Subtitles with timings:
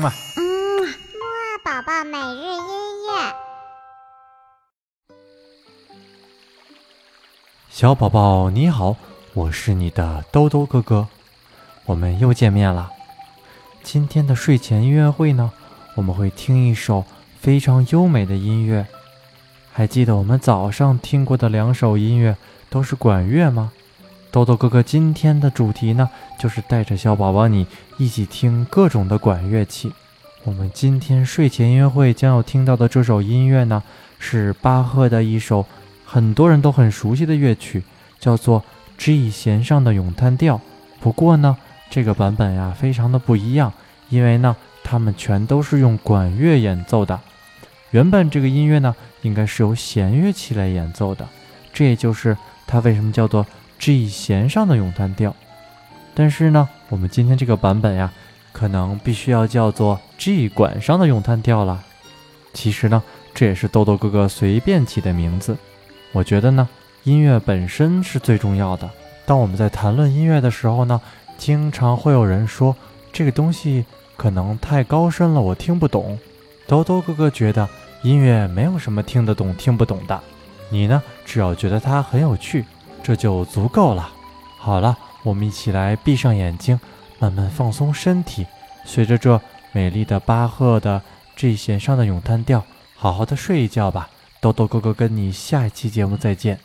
[0.00, 0.12] 嘛。
[0.36, 0.88] 嗯，木
[1.36, 3.34] 二宝宝每日音乐。
[7.68, 8.96] 小宝宝你好，
[9.34, 11.06] 我是你的兜兜哥哥，
[11.84, 12.90] 我们又见面了。
[13.82, 15.52] 今天的睡前音乐会呢，
[15.94, 17.04] 我们会听一首
[17.38, 18.86] 非常优美的音乐。
[19.72, 22.36] 还记得我们早上听过的两首音乐
[22.68, 23.72] 都是管乐吗？
[24.32, 26.08] 豆豆哥哥今天的主题呢，
[26.38, 27.66] 就是带着小宝宝你
[27.98, 29.92] 一起听各种的管乐器。
[30.44, 33.82] 我们今天睡前音乐会将要听到的这首音乐呢，
[34.20, 35.66] 是巴赫的一首
[36.04, 37.82] 很多人都很熟悉的乐曲，
[38.20, 38.64] 叫做
[38.96, 40.60] G 弦上的咏叹调。
[41.00, 41.56] 不过呢，
[41.90, 43.72] 这个版本呀非常的不一样，
[44.10, 47.18] 因为呢，他们全都是用管乐演奏的。
[47.90, 51.26] 原本这个音乐呢，应该是由弦乐器来演奏的，
[51.72, 53.44] 这也就是它为什么叫做
[53.80, 55.34] G 弦上的咏叹调。
[56.14, 58.12] 但是呢，我们今天这个版本呀，
[58.52, 61.82] 可能必须要叫做 G 管上的咏叹调了。
[62.52, 65.56] 其实呢，这也是豆豆哥哥随便起的名字。
[66.12, 66.68] 我觉得呢，
[67.04, 68.90] 音乐本身是最重要的。
[69.24, 71.00] 当我们在谈论音乐的时候呢，
[71.38, 72.76] 经常会有人说
[73.12, 73.86] 这个东西
[74.16, 76.18] 可能太高深了，我听不懂。
[76.66, 77.66] 豆豆哥哥觉得
[78.02, 80.20] 音乐没有什么听得懂、听不懂的，
[80.68, 82.64] 你呢，只要觉得它很有趣，
[83.02, 84.10] 这就足够了。
[84.58, 86.78] 好了，我们一起来闭上眼睛，
[87.18, 88.46] 慢慢放松身体，
[88.84, 89.40] 随着这
[89.72, 91.00] 美丽的巴赫的
[91.36, 94.08] G 弦上的咏叹调，好好的睡一觉吧。
[94.40, 96.58] 豆豆哥哥跟你下一期节目再见。